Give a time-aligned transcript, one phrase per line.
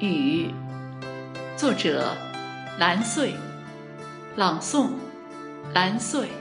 [0.00, 0.50] 雨，
[1.56, 2.16] 作者
[2.78, 3.34] 蓝穗，
[4.34, 4.88] 朗诵
[5.74, 6.39] 蓝穗。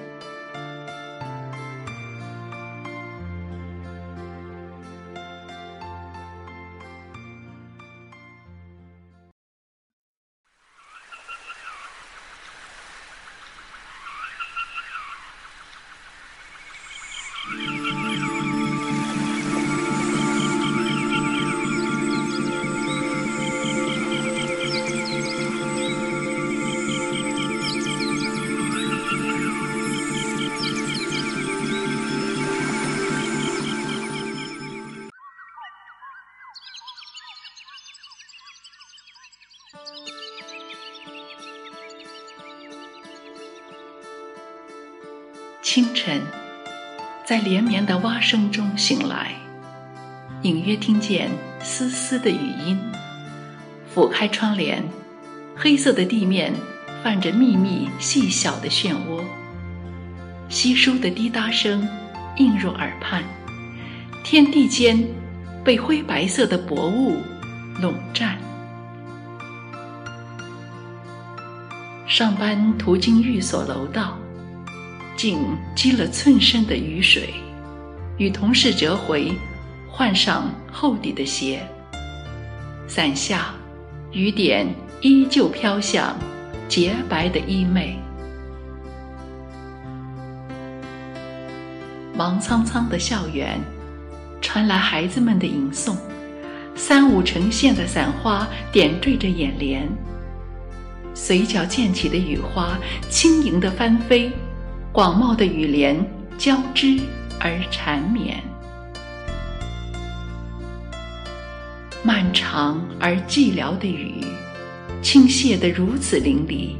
[45.61, 46.21] 清晨，
[47.23, 49.35] 在连绵的蛙声中醒来，
[50.41, 51.29] 隐约听见
[51.61, 52.79] 丝丝的语音。
[53.93, 54.83] 抚开窗帘，
[55.55, 56.51] 黑色的地面
[57.03, 59.23] 泛着密密细小的漩涡，
[60.49, 61.87] 稀疏的滴答声
[62.37, 63.23] 映入耳畔。
[64.23, 65.07] 天地间
[65.63, 67.17] 被灰白色的薄雾
[67.79, 68.25] 笼罩。
[72.09, 74.17] 上班途经寓所楼道。
[75.15, 75.37] 竟
[75.75, 77.33] 积了寸深的雨水，
[78.17, 79.31] 与同事折回，
[79.87, 81.61] 换上厚底的鞋。
[82.87, 83.53] 伞下，
[84.11, 84.65] 雨点
[85.01, 86.15] 依旧飘向
[86.67, 87.93] 洁白的衣袂。
[92.15, 93.59] 忙苍苍的校园，
[94.41, 95.97] 传来孩子们的吟诵，
[96.75, 99.85] 三五成线的伞花点缀着眼帘，
[101.21, 104.31] 随脚溅起的雨花轻盈地翻飞。
[104.93, 105.95] 广袤的雨帘
[106.37, 106.97] 交织
[107.39, 108.41] 而缠绵，
[112.03, 114.23] 漫长而寂寥的雨，
[115.01, 116.75] 倾泻得如此淋漓，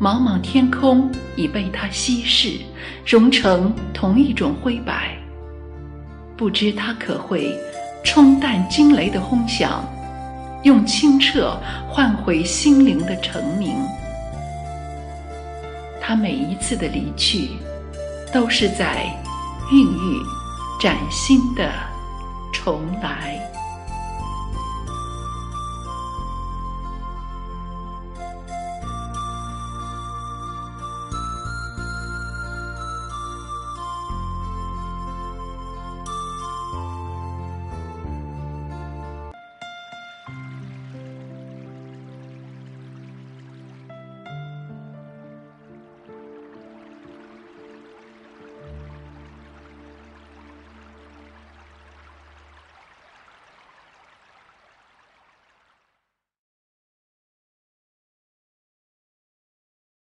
[0.00, 2.52] 茫茫天空已被它稀释，
[3.04, 5.18] 融成同一种灰白。
[6.36, 7.58] 不知它可会
[8.04, 9.84] 冲淡惊雷的轰响，
[10.62, 11.56] 用清澈
[11.88, 13.76] 换回心灵的澄明。
[16.00, 17.50] 他每一次的离去，
[18.32, 19.04] 都是在
[19.70, 20.22] 孕育
[20.80, 21.70] 崭新的
[22.52, 23.38] 重来。